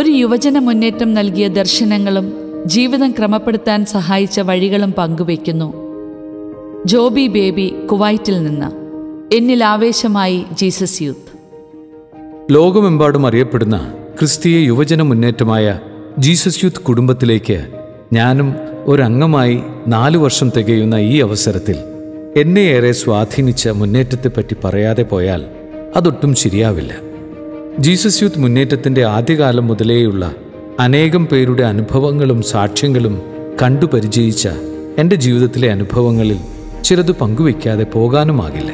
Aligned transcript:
ഒരു 0.00 0.10
യുവജന 0.10 0.58
മുന്നേറ്റം 0.58 1.14
നൽകിയ 1.14 1.48
ദർശനങ്ങളും 1.48 2.32
ജീവിതം 2.66 3.10
ക്രമപ്പെടുത്താൻ 3.10 3.84
സഹായിച്ച 3.84 4.40
വഴികളും 4.40 4.92
പങ്കുവയ്ക്കുന്നു. 4.92 5.74
ജോബി 6.86 7.26
ബേബി 7.26 7.74
കുവൈറ്റിൽ 7.92 8.44
നിന്ന്. 8.44 8.66
എന്നിൽ 9.34 9.64
ആവേശമായി 9.64 10.44
ജീസസ് 10.52 11.02
യൂത്ത്. 11.02 11.38
ലോകമെമ്പാടും 12.52 13.26
അറിയപ്പെടുന്ന 13.26 13.94
ക്രിസ്തീയ 14.18 14.58
യുവജന 14.58 15.02
മുന്നേറ്റമായ 15.02 15.80
ജീസസ് 16.18 16.64
യൂത്ത് 16.64 16.80
കുടുംബത്തിലേക്ക് 16.80 17.66
ഞാനും 18.12 18.54
ഒരംഗമായി 18.84 19.62
നാലു 19.88 20.18
വർഷം 20.18 20.50
തികയുന്ന 20.56 20.94
ഈ 20.94 21.20
അവസരത്തിൽ 21.20 21.76
എന്നെ 22.36 22.60
ഏറെ 22.60 22.92
സ്വാധീനിച്ച 22.92 23.68
മുന്നേറ്റത്തെപ്പറ്റി 23.68 24.56
പറയാതെ 24.64 25.02
പോയാൽ 25.02 25.44
അതൊട്ടും 25.96 26.34
ശരിയാവില്ല. 26.34 27.09
ജീസസ് 27.78 28.22
യൂത്ത് 28.22 28.38
മുന്നേറ്റത്തിന്റെ 28.38 29.04
ആദ്യകാലം 29.04 29.66
മുതലേയുള്ള 29.66 30.32
അനേകം 30.80 31.26
പേരുടെ 31.26 31.62
അനുഭവങ്ങളും 31.62 32.42
സാക്ഷ്യങ്ങളും 32.42 33.22
കണ്ടു 33.62 33.86
പരിചയിച്ച 33.86 34.48
എന്റെ 34.98 35.16
ജീവിതത്തിലെ 35.16 35.70
അനുഭവങ്ങളിൽ 35.70 36.38
ചിലത് 36.84 37.12
പങ്കുവയ്ക്കാതെ 37.12 37.84
പോകാനുമാകില്ല. 37.84 38.72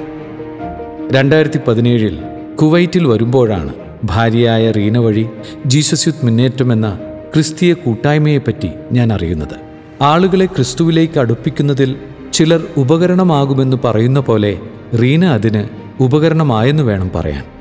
രണ്ടായിരത്തി 1.12 1.60
പതിനേഴിൽ 1.68 2.18
കുവൈറ്റിൽ 2.62 3.06
വരുമ്പോഴാണ് 3.06 3.74
ഭാര്യയായ 4.04 4.70
റീന 4.70 4.98
വഴി 4.98 5.26
ജീസസ് 5.66 6.09
യുദ്ധ 6.09 6.24
മുന്നേറ്റം 6.24 6.73
എന്ന 6.73 6.98
ക്രിസ്തീയ 7.34 7.73
കൂട്ടായ്മയെപ്പറ്റി 7.73 8.68
ഞാൻ 8.92 9.12
അറിയുന്നത്. 9.12 9.56
ആളുകളെ 10.02 10.46
ക്രിസ്തുവിലേക്ക് 10.46 11.18
അടുപ്പിക്കുന്നതിൽ 11.18 11.96
ചിലർ 12.32 12.66
ഉപകരണമാകുമെന്ന് 12.76 13.76
പറയുന്ന 13.84 14.20
പോലെ 14.20 14.59
റീന 15.02 15.24
അതിന് 15.24 15.65
ഉപകരണമായെന്ന് 16.02 16.82
വേണം 16.82 17.10
പറയാൻ. 17.15 17.55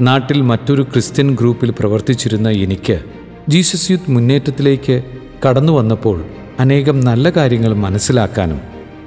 നാട്ടിൽ 0.00 0.42
മറ്റൊരു 0.42 0.82
ക്രിസ്ത്യൻ 0.82 1.34
ഗ്രൂപ്പിൽ 1.34 1.70
പ്രവർത്തിച്ചിരുന്ന 1.70 2.48
എനിക്ക് 2.48 3.00
ജീസസ് 3.48 3.90
യൂത്ത് 3.90 4.10
മുന്നേറ്റത്തിലേക്ക് 4.10 5.02
കടന്നു 5.48 5.72
വന്നപ്പോൾ 5.72 6.24
അനേകം 6.60 7.00
നല്ല 7.00 7.30
കാര്യങ്ങൾ 7.30 7.74
മനസ്സിലാക്കാനും 7.74 8.60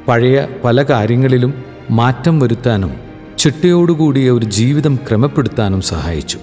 പഴയ 0.08 0.48
പല 0.64 0.84
കാര്യങ്ങളിലും 0.84 1.54
മാറ്റം 1.92 2.40
വരുത്താനും 2.40 2.92
ചിട്ടയോടുകൂടിയ 3.38 4.30
ഒരു 4.30 4.46
ജീവിതം 4.46 4.96
ക്രമപ്പെടുത്താനും 4.96 5.82
സഹായിച്ചു. 5.82 6.38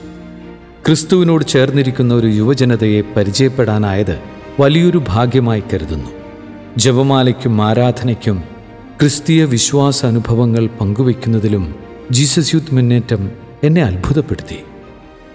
ക്രിസ്തുവിനോട് 0.87 1.45
ചേർന്നിരിക്കുന്ന 1.45 2.15
ഒരു 2.15 2.27
യുവജനതയെ 2.27 3.03
പരിചയപ്പെടാനായത് 3.17 4.19
വലിയൊരു 4.61 5.03
ഭാഗ്യമായി 5.09 5.63
കരുതുന്നു. 5.75 6.11
ജപമാലയ്ക്കും 6.77 7.63
ആരാധനയ്ക്കും 7.63 8.43
ക്രിസ്തീയ 9.01 9.45
വിശ്വാസ 9.45 10.07
അനുഭവങ്ങൾ 10.07 10.67
പങ്കുവയ്ക്കുന്നതിലും 10.81 11.75
ജീസസ് 12.11 12.55
യൂത്ത് 12.55 12.75
മുന്നേറ്റം 12.75 13.50
എന്നെ 13.65 13.83
അത്ഭുതപ്പെടുത്തി. 13.83 14.57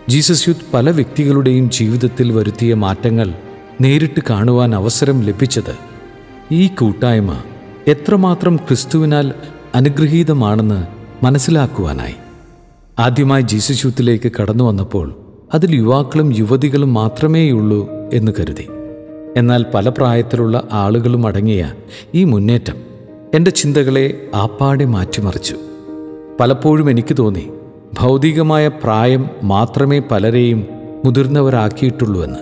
ജീസസ് 0.09 0.47
യൂത്ത് 0.47 0.71
പല 0.73 0.89
വ്യക്തികളുടെയും 0.89 1.69
ജീവിതത്തിൽ 1.69 2.31
വരുത്തിയ 2.31 2.73
മാറ്റങ്ങൾ 2.73 3.33
നേരിട്ട് 3.81 4.21
കാണുവാൻ 4.29 4.75
അവസരം 4.75 5.21
ലഭിച്ചത് 5.21 5.75
ഈ 6.51 6.67
കൂട്ടായ്മ 6.67 7.43
എത്രമാത്രം 7.87 8.55
ക്രിസ്തുവിനാൽ 8.55 9.31
അനുഗ്രഹീതമാണെന്ന് 9.75 10.87
മനസ്സിലാക്കുവാനായി. 11.25 12.15
ആദ്യമായി 12.99 13.41
ജീസസ് 13.41 13.85
യൂത്തിലേക്ക് 13.85 14.31
കടന്നു 14.31 14.63
വന്നപ്പോൾ 14.63 15.15
അതിൽ 15.53 15.75
യുവാക്കളും 15.75 16.35
യുവതികളും 16.37 16.93
മാത്രമേയുള്ളൂ 16.93 17.89
എന്ന് 18.13 18.31
കരുതി. 18.39 18.67
എന്നാൽ 19.37 19.65
പല 19.73 19.89
പ്രായത്തിലുള്ള 19.89 20.67
ആളുകളും 20.71 21.27
അടങ്ങിയ 21.27 21.73
ഈ 22.13 22.23
മുന്നേറ്റം 22.23 22.75
എന്റെ 23.33 23.51
ചിന്തകളെ 23.51 24.29
ആപ്പാടെ 24.35 24.85
മാറ്റിമറിച്ചു. 24.85 25.55
പലപ്പോഴും 26.39 26.89
എനിക്ക് 26.89 27.17
തോന്നി 27.17 27.49
ഭൗതികമായ 27.99 28.67
പ്രായം 28.67 29.29
മാത്രമേ 29.43 29.99
പലരെയും 29.99 30.67
മുതിർന്നവരാക്കിയിട്ടുള്ളൂവെന്ന്. 31.05 32.39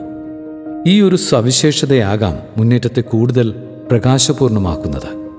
ഈ 0.88 1.02
ഒരു 1.02 1.16
സവിശേഷതയാകാം 1.16 2.38
മുന്നേറ്റത്തെ 2.58 3.02
കൂടുതൽ 3.02 3.52
പ്രകാശപൂർണമാക്കുന്നത്. 3.92 5.30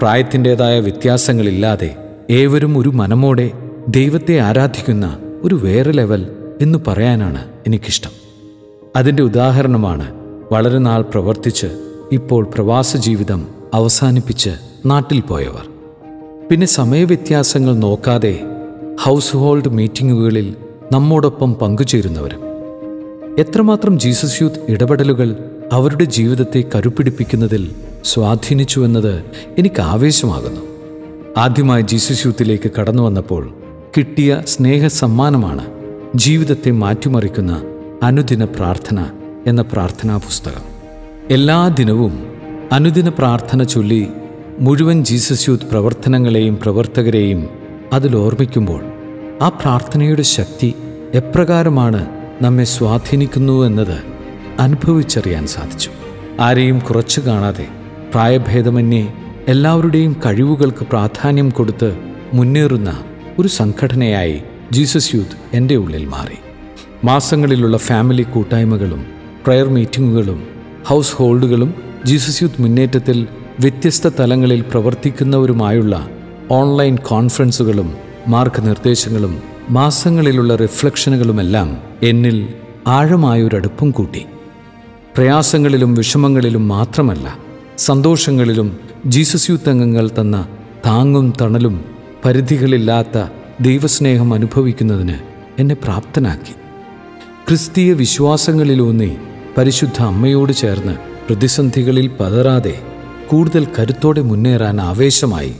പ്രായത്തിന്റെതായ 0.00 0.80
വ്യത്യാസങ്ങളില്ലാതെ 0.80 1.96
ഏവരും 2.30 2.78
ഒരു 2.78 2.88
മനമോടെ 2.88 3.50
ദൈവത്തെ 3.88 4.38
ആരാധിക്കുന്ന 4.38 5.18
ഒരു 5.42 5.54
വേറെ 5.54 5.92
ലെവൽ 5.92 6.26
എന്ന് 6.60 6.78
പറയാനാണ് 6.86 7.44
എനിക്കിഷ്ടം. 7.66 8.10
അതിന്റെ 8.96 9.22
ഉദാഹരണമാണ് 9.22 10.14
വളരെ 10.52 10.78
നാൾ 10.78 11.02
പ്രവർത്തിച്ച് 11.02 11.66
ഇപ്പോൾ 12.12 12.44
പ്രവാസ 12.54 12.96
ജീവിതം 12.96 13.46
അവസാനിപ്പിച്ച് 13.74 14.50
നാട്ടിൽ 14.86 15.20
പോയവർ. 15.20 15.68
പിന്നെ 16.48 16.66
സമയവ്യത്യാസങ്ങൾ 16.66 17.74
നോക്കാതെ 17.74 18.40
ഹൗസ് 19.06 19.36
ഹോൾഡ് 19.36 19.68
മീറ്റിങ്ങുകളിൽ 19.68 20.56
നമ്മോടൊപ്പം 20.92 21.54
പങ്കുചേരുന്നവരും. 21.54 22.38
എത്രമാത്രം 23.38 23.98
ജീസസ് 23.98 24.42
യൂത്ത് 24.42 24.60
ഇടപെടലുകൾ 24.68 25.36
അവരുടെ 25.72 26.04
ജീവിതത്തെ 26.04 26.64
കരുപ്പിടിപ്പിക്കുന്നതിൽ 26.74 27.70
സ്വാധീനിച്ചുവെന്നത് 28.04 29.24
എനിക്ക് 29.58 29.80
ആവേശമാകുന്നു. 29.80 30.60
ആദ്യമായി 31.38 31.82
ജീസസ് 31.82 32.26
യൂത്തിലേക്ക് 32.26 32.70
കടന്നു 32.80 33.02
വന്നപ്പോൾ 33.02 33.50
കിട്ടിയ 33.96 34.42
സ്നേഹ 34.46 34.86
സമ്മാനമാണ് 34.86 35.66
ജീവിതത്തെ 36.14 36.70
മാറ്റിമറിക്കുന്ന 36.70 37.62
അനുദിന 38.02 38.44
പ്രാർത്ഥന 38.44 39.06
എന്ന 39.46 39.62
പ്രാർത്ഥനാ 39.62 40.16
പുസ്തകം. 40.16 40.62
എല്ലാ 41.30 41.68
ദിനവും 41.68 42.26
അനുദിന 42.72 43.08
പ്രാർത്ഥന 43.08 43.62
ചൊല്ലി 43.62 44.06
മുഴുവൻ 44.60 45.04
ജീസസ് 45.04 45.48
യൂത്ത് 45.48 45.64
പ്രവർത്തനങ്ങളെയും 45.64 46.58
പ്രവർത്തകരെയും 46.62 47.48
അതിൽ 47.92 48.16
ഓർമ്മിക്കുമ്പോൾ 48.16 48.93
ആ 49.42 49.48
പ്രാർത്ഥനയുടെ 49.48 50.22
ശക്തി 50.22 50.74
എപ്രകാരമാണ് 51.14 52.06
നമ്മെ 52.42 52.64
സ്വാധീനിക്കുന്നു 52.64 53.66
എന്നത് 53.66 54.02
അനുഭവിച്ചറിയാൻ 54.58 55.46
സാധിച്ചു. 55.46 55.90
ആരെയും 56.40 56.78
കുറച്ചു 56.78 57.20
കാണാതെ 57.20 57.66
പ്രായഭേദമന്യേ 58.14 59.12
എല്ലാവരുടെയും 59.48 60.16
കഴിവുകൾക്ക് 60.26 60.84
പ്രാധാന്യം 60.84 61.50
കൊടുത്ത് 61.50 61.96
മുന്നേറുന്ന 62.32 63.04
ഒരു 63.38 63.48
സംഘടനയായി 63.48 64.42
ജീസസ് 64.72 65.14
യൂത്ത് 65.14 65.56
എന്റെ 65.56 65.74
ഉള്ളിൽ 65.74 66.04
മാറി. 66.04 66.38
മാസങ്ങളിലുള്ള 67.04 67.76
ഫാമിലി 67.76 68.22
കൂട്ടായ്മകളും 68.22 69.06
പ്രയർ 69.46 69.68
മീറ്റിങ്ങുകളും 69.68 70.46
ഹൗസ് 70.86 71.14
ഹോൾഡുകളും 71.14 71.74
ജീസസ് 72.04 72.42
യൂത്ത് 72.42 72.62
മുന്നേറ്റത്തിൽ 72.62 73.26
വ്യത്യസ്ത 73.60 74.08
തലങ്ങളിൽ 74.20 74.60
പ്രവർത്തിക്കുന്നവരുമായുള്ള 74.60 76.08
ഓൺലൈൻ 76.50 76.96
കോൺഫറൻസുകളും 76.96 78.03
മാർഗനിർദ്ദേശങ്ങളും 78.28 79.42
മാസങ്ങളിലുള്ള 79.70 80.56
റിഫ്ലക്ഷനുകളുമെല്ലാം 80.56 81.82
എന്നിൽ 82.02 82.48
ആഴമായൊരടുപ്പം 82.86 83.90
കൂട്ടി. 83.90 84.22
പ്രയാസങ്ങളിലും 85.16 85.94
വിഷമങ്ങളിലും 85.94 86.68
മാത്രമല്ല 86.68 87.38
സന്തോഷങ്ങളിലും 87.78 88.78
ജീസസ് 89.06 89.50
യൂത്ത് 89.50 89.68
അംഗങ്ങൾ 89.68 90.10
തന്ന 90.20 90.48
താങ്ങും 90.86 91.32
തണലും 91.40 91.84
പരിധികളില്ലാത്ത 92.24 93.28
ദൈവസ്നേഹം 93.60 94.34
അനുഭവിക്കുന്നതിന് 94.34 95.18
എന്നെ 95.58 95.74
പ്രാപ്തനാക്കി. 95.74 96.52
ക്രിസ്തീയ 97.48 97.92
വിശ്വാസങ്ങളിലൂന്നി 97.92 99.16
പരിശുദ്ധ 99.58 100.02
അമ്മയോട് 100.02 100.52
ചേർന്ന് 100.52 100.94
പ്രതിസന്ധികളിൽ 101.28 102.10
പതറാതെ 102.20 102.78
കൂടുതൽ 103.26 103.66
കരുത്തോടെ 103.78 104.20
മുന്നേറാൻ 104.20 104.80
ആവേശമായി 104.80 105.54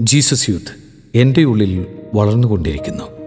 ജീസസ് 0.00 0.50
യൂത്ത് 0.50 0.74
എന്റെ 1.14 1.44
ഉള്ളിൽ 1.44 1.86
വളർന്നുകൊണ്ടിരിക്കുന്നു. 2.14 3.19